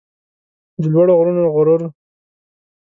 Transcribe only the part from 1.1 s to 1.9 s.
غرونو غرور